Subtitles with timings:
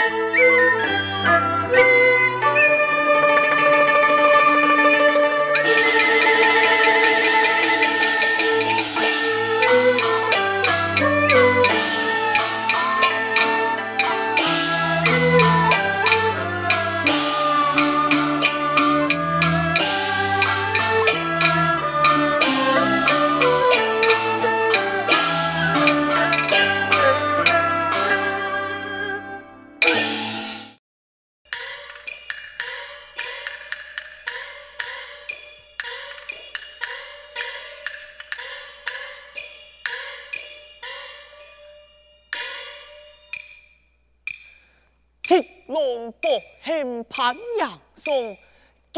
[0.00, 0.44] 龙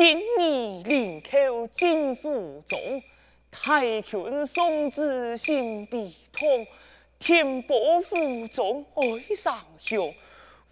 [0.09, 3.03] 今日临口金府中，
[3.51, 6.65] 太君送子心悲痛，
[7.19, 10.15] 天波府中爱上兄，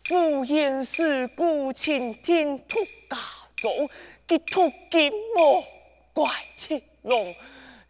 [0.09, 2.79] 呼延氏故倾听突
[3.11, 3.19] 家
[3.57, 3.91] 中，
[4.29, 5.65] 结突金毛
[6.13, 7.35] 怪青龙，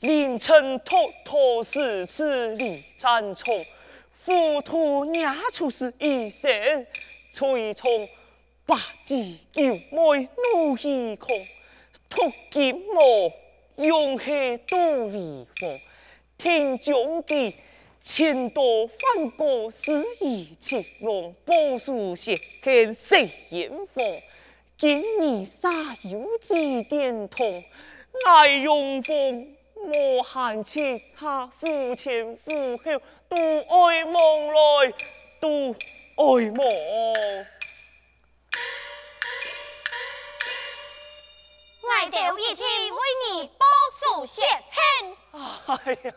[0.01, 3.63] 凌晨偷偷私自离参从，
[4.25, 6.87] 糊涂娘出是一生。
[7.31, 8.09] 随从
[8.67, 9.15] 八字
[9.53, 11.39] 九妹怒气狂，
[12.09, 13.31] 突金毛
[13.77, 15.81] 勇气多离风，
[16.39, 17.55] 听将记
[18.03, 24.23] 千多番过四夷青龙，波叔写看谁眼红，
[24.79, 25.71] 今日杀
[26.05, 27.63] 有几点痛，
[28.27, 34.95] 爱用风莫喊切差，夫前夫后独爱梦来
[35.39, 35.77] 独。
[36.17, 36.65] 爱梦，
[42.15, 43.01] 爱豆一天为
[43.33, 43.67] 你报
[43.99, 45.17] 数血恨。
[45.67, 46.15] 哎呀！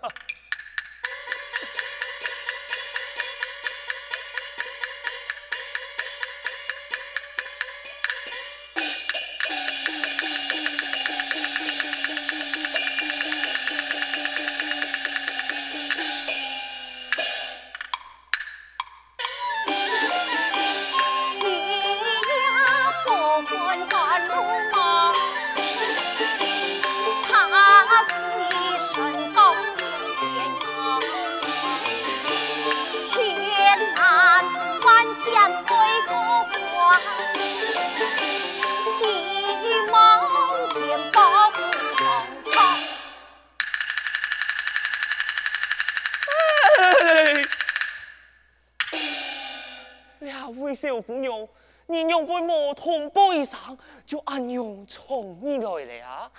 [50.75, 51.47] 小姑娘，
[51.88, 55.65] 你用杯莫同杯上，就暗用从你来
[56.01, 56.31] 了。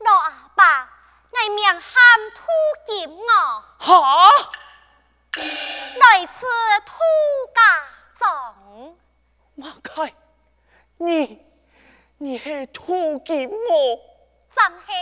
[0.00, 0.99] 老阿爸，
[1.42, 1.80] 我名喊
[2.34, 2.42] 土
[2.84, 3.64] 金哦。
[3.78, 4.28] 哈？
[5.98, 6.44] 来此
[6.84, 6.92] 土
[7.54, 7.62] 家
[8.18, 8.94] 庄。
[9.54, 10.12] 马开，
[10.98, 11.42] 你
[12.18, 13.98] 你是土金哦？
[14.50, 14.92] 怎系？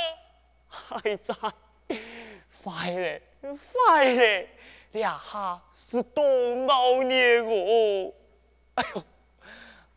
[0.68, 1.34] 还在，
[2.62, 3.22] 快嘞！
[3.40, 4.56] 快嘞！
[4.92, 6.22] 两下是多
[6.68, 8.12] 熬夜哦！
[8.74, 9.02] 哎呦，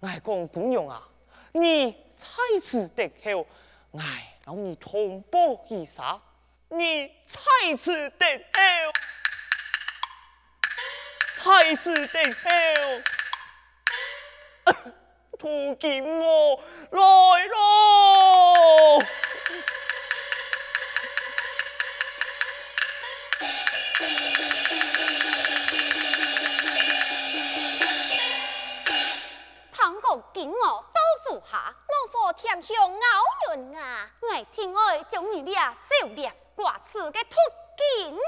[0.01, 1.07] 爱公姑娘啊，
[1.51, 2.27] 你再
[2.59, 3.45] 次得后，
[3.95, 6.19] 爱让你同胞一杀，
[6.73, 8.61] 你再次得后，
[11.33, 12.41] 再次得后，
[15.37, 16.99] 土金我来
[17.47, 19.03] 咯！
[30.33, 34.09] 金我招呼下，老夫添上咬人啊！
[34.21, 37.35] 我听爱将你俩收敛挂刺嘅土
[37.75, 38.21] 金我。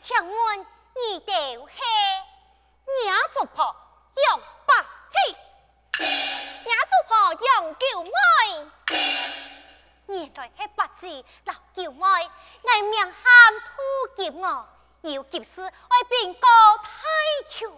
[0.00, 1.80] 请问你哋系
[3.04, 3.76] 娘子婆
[4.16, 5.16] 杨八姐，
[6.00, 7.14] 娘子婆
[7.46, 7.46] 杨
[7.78, 8.08] 九妹，
[10.08, 13.14] 原来系八字老九妹，爱命喊
[13.60, 13.70] 土
[14.16, 14.68] 金我。
[15.02, 15.70] 要劫师为
[16.08, 16.40] 边个
[16.82, 16.90] 太
[17.46, 17.68] 权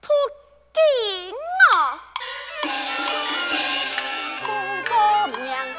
[0.00, 0.08] 突
[0.72, 1.34] 金
[1.72, 2.00] 啊！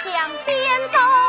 [0.07, 1.26] 两边走。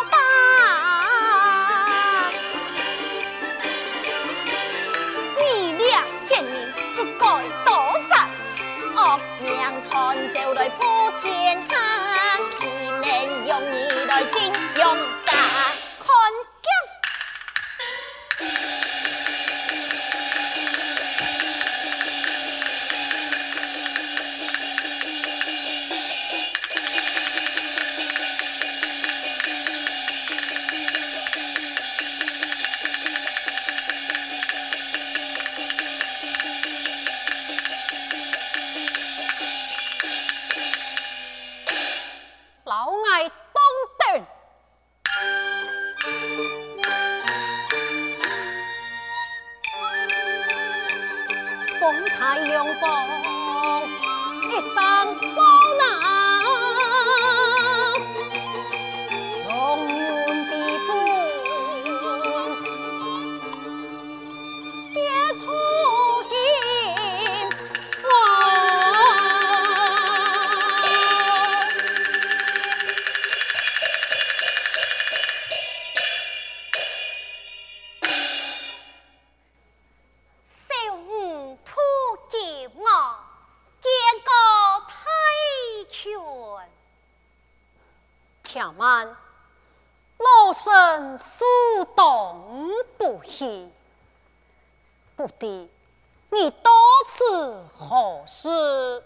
[96.31, 96.71] 你多
[97.07, 99.03] 此何事？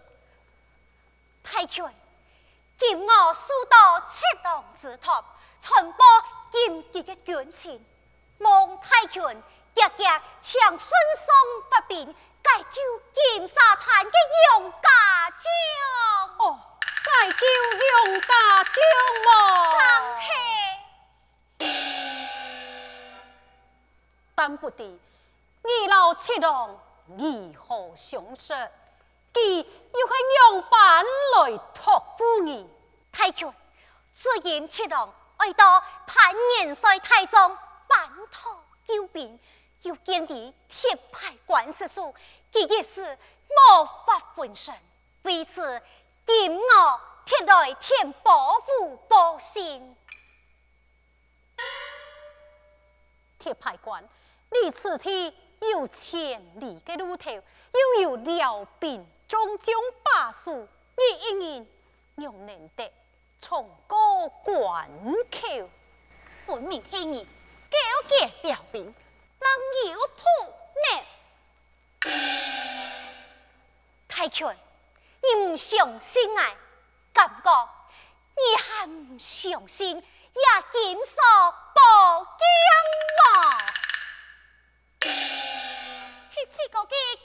[1.42, 1.84] 太君，
[2.76, 5.22] 今我苏到七龙之塔，
[5.60, 6.04] 传播
[6.50, 7.84] 金吉的军情，
[8.38, 10.04] 望太君日日
[10.42, 11.34] 向孙宋
[11.70, 12.80] 发兵，解救
[13.12, 14.12] 金沙滩的
[14.50, 15.46] 杨家将。
[16.38, 16.58] 哦，
[17.04, 17.46] 解救
[17.86, 18.74] 杨家将
[19.24, 19.28] 么？
[24.44, 24.98] 但不敌。
[25.62, 28.52] 二老七郎如何相识？
[29.32, 30.14] 佢又系
[30.50, 31.04] 用板
[31.36, 32.68] 来托付你？
[33.12, 33.48] 太君，
[34.12, 37.56] 只因七郎爱到潘元帅太宗
[37.86, 39.38] 板托救兵，
[39.82, 42.12] 又见地铁牌关系数，
[42.52, 43.16] 佢一时
[43.48, 44.74] 无法分身，
[45.22, 45.80] 为此
[46.26, 49.96] 今我特来填保护报信。
[53.38, 54.08] 铁牌官，
[54.60, 55.34] 你此地。
[55.70, 61.68] 有千里的路途，又有辽兵终将把守，你一人
[62.16, 62.92] 又能得
[63.38, 64.90] 从过关
[65.30, 65.70] 口？
[66.46, 68.92] 分明系你勾结辽兵，
[69.38, 70.24] 让有土
[70.74, 72.10] 呢？
[74.08, 74.48] 太君，
[75.22, 76.56] 你唔相信啊？
[77.12, 77.68] 感觉
[78.34, 81.22] 你还唔相信也金锁
[81.72, 82.42] 宝剑
[83.30, 83.81] 啊？
[86.52, 87.21] 七个鸡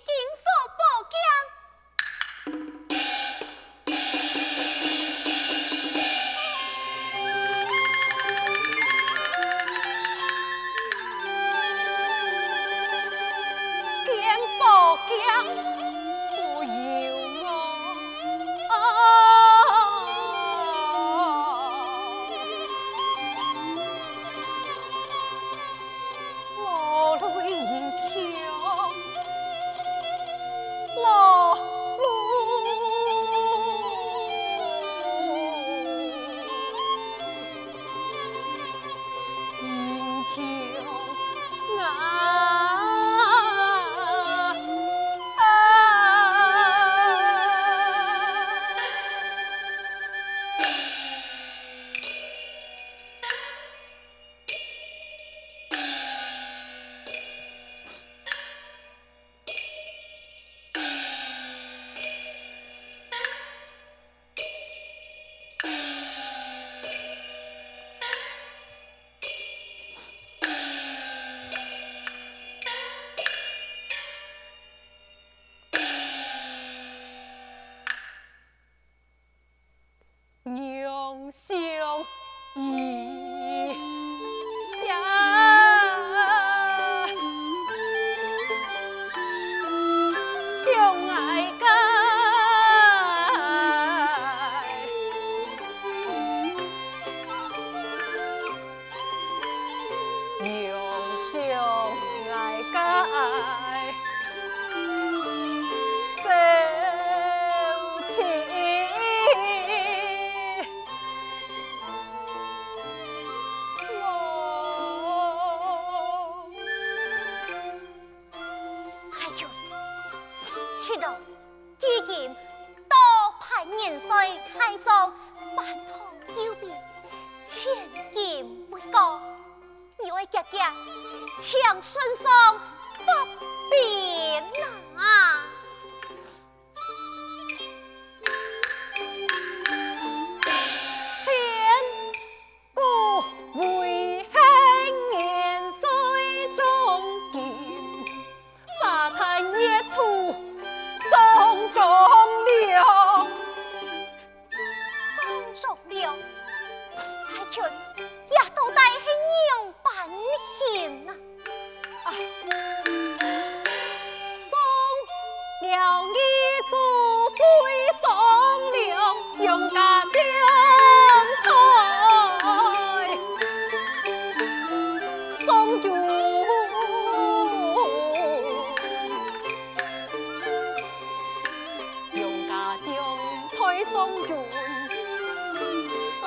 [183.77, 184.35] 来送君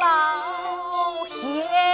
[0.00, 1.89] 老爷。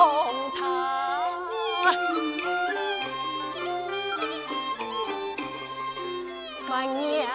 [0.00, 0.06] 同
[0.58, 1.30] 堂。
[6.66, 7.28] 拜年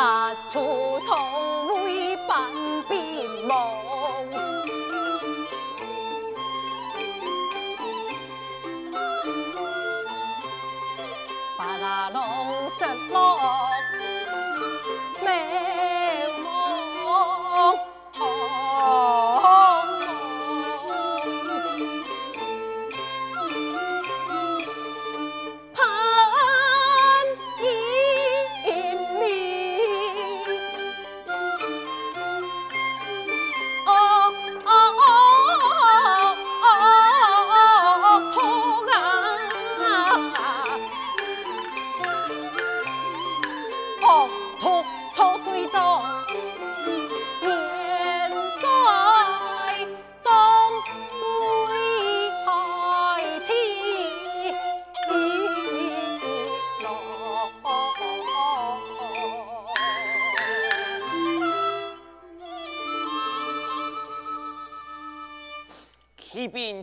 [0.00, 0.58] 启
[2.16, 3.79] 禀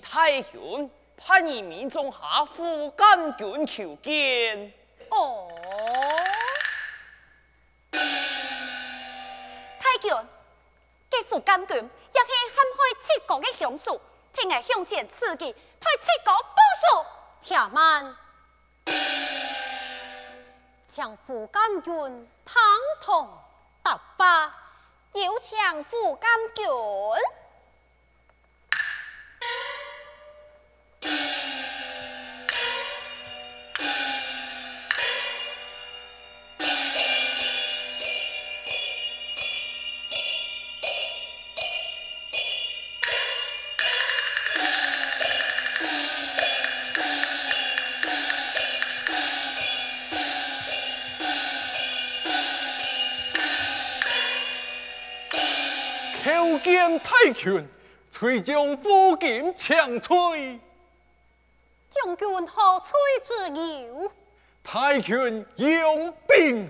[0.09, 4.73] 太君，盼以命中下副监军求见。
[5.09, 5.49] 哦，
[9.79, 10.09] 太君，
[11.09, 13.99] 这副监军也是陷害七国的凶手，
[14.33, 17.05] 听来向前刺激，替七国报仇。
[17.41, 18.15] 且慢，
[20.87, 22.61] 强副监军堂
[23.01, 23.43] 堂
[23.83, 24.53] 答法，
[25.11, 26.65] 有请副监军。
[57.27, 57.67] 见太君，
[58.09, 60.59] 遂将夫金强吹。
[61.89, 62.91] 将军何吹
[63.23, 64.11] 之有？
[64.63, 66.69] 太君用兵。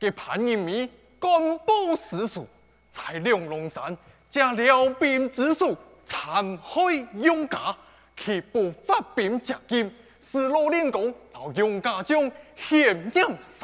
[0.00, 0.88] 给潘仁美
[1.18, 2.46] 公布史书，
[2.90, 3.96] 在两龙山
[4.30, 6.80] 将辽兵之术残害
[7.16, 7.76] 杨家，
[8.16, 13.10] 却不发兵接应，使罗令公到杨家将险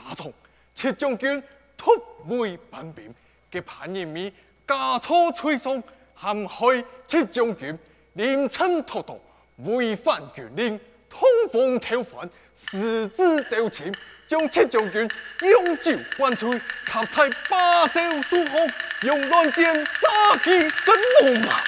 [0.04, 0.32] 将杀从，
[0.74, 1.42] 七将军
[1.76, 1.90] 突
[2.26, 3.12] 围叛兵，
[3.50, 4.32] 给潘仁美
[4.66, 5.82] 加错吹送，
[6.20, 7.76] 陷害七将军
[8.12, 9.18] 临阵脱逃，
[9.56, 13.92] 违反军令，通风逃犯，私自招亲。
[14.26, 15.06] 将七将军
[15.42, 18.58] 永久关催，他在八州诸侯
[19.02, 21.62] 用乱箭杀其身亡啊！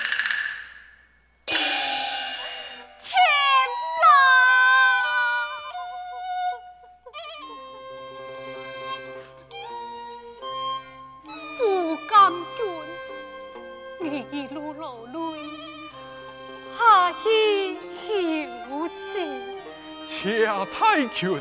[14.87, 15.43] 一路流泪，
[16.79, 18.95] 下去休息。
[20.07, 21.41] 且太君。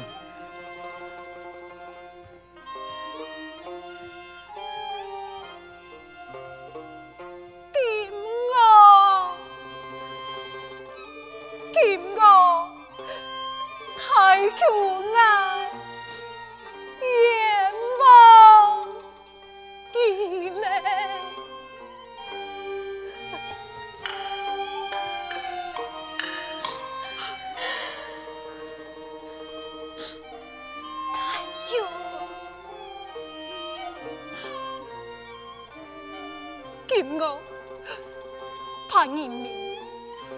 [39.26, 39.76] 人民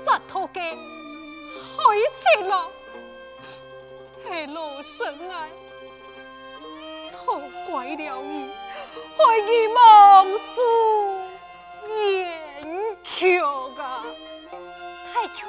[0.05, 0.61] 杀头嘅
[1.75, 1.83] 害
[2.23, 2.71] chết 了，
[4.23, 5.49] 系罗生爱
[7.11, 8.49] 错怪了你，
[9.17, 10.39] 害你忘事
[11.89, 13.45] 言求
[13.77, 14.05] 啊，
[15.13, 15.45] 太求，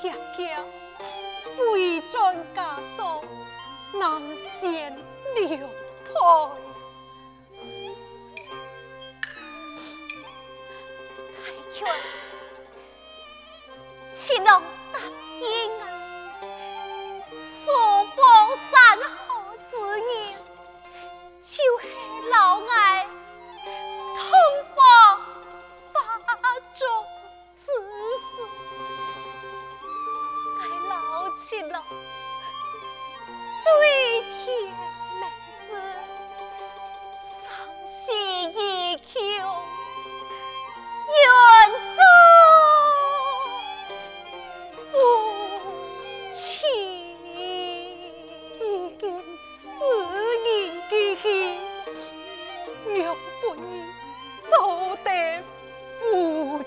[0.00, 0.64] 喊起家家，
[1.56, 3.24] 回转家中，
[3.94, 4.96] 难显
[5.34, 5.66] 两态。
[11.34, 11.36] 太
[11.72, 11.86] 君，
[14.14, 14.62] 岂能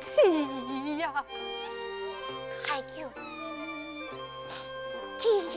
[0.02, 1.24] 气呀！
[2.68, 3.08] 还有，
[5.18, 5.56] 既然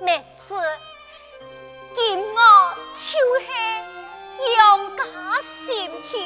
[0.00, 0.54] 没事，
[1.92, 2.38] 今我
[2.94, 3.00] 就
[3.40, 3.46] 是
[4.56, 5.02] 杨家
[5.40, 6.18] 心头，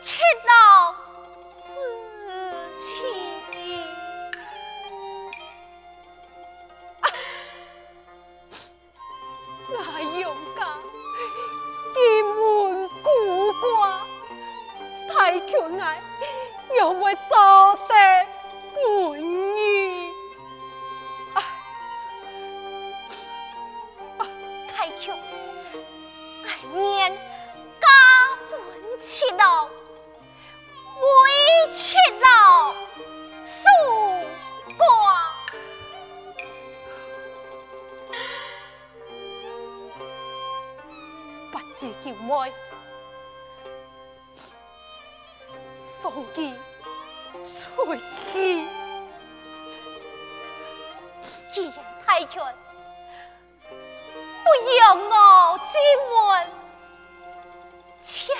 [0.00, 0.94] 七老
[1.66, 1.72] 之
[2.76, 3.19] 情。
[41.80, 42.52] 不知叫妹。
[46.02, 46.54] 送机
[47.42, 48.66] 出去，
[51.54, 52.28] 既然太远
[54.44, 56.46] 不要我进门，
[58.02, 58.39] 强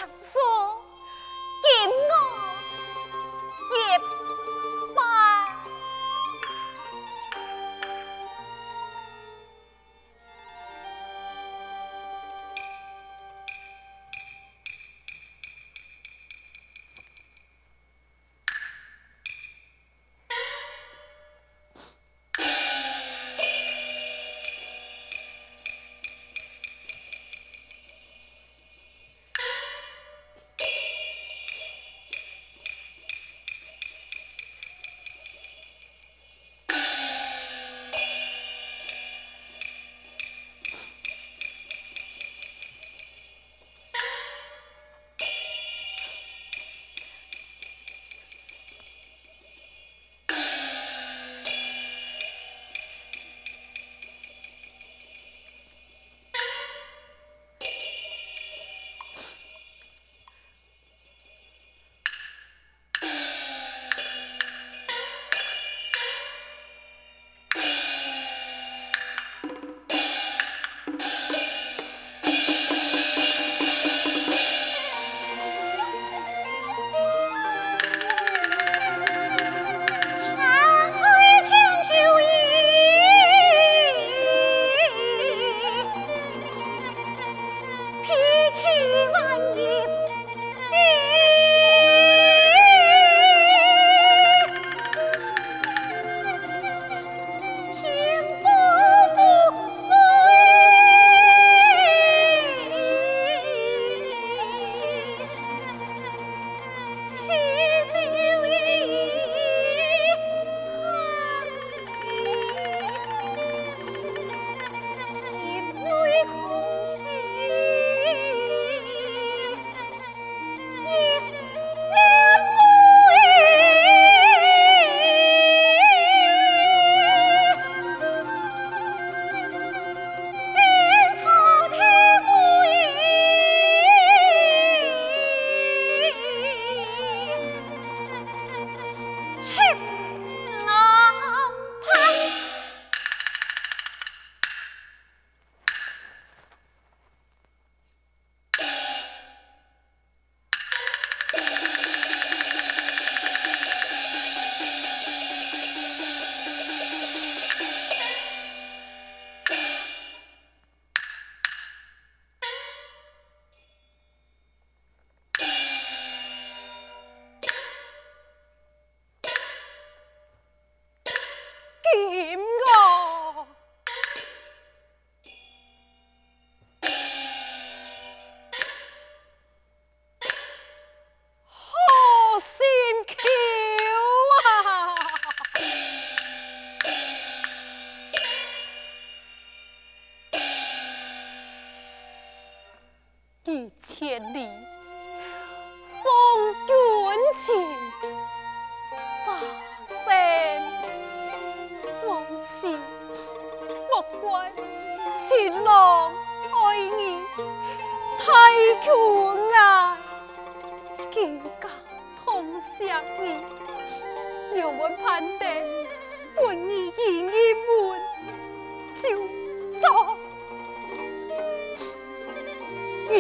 [223.11, 223.14] 你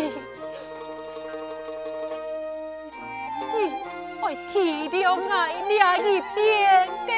[4.22, 4.64] อ้ยที
[6.06, 6.38] 一边
[7.08, 7.10] 的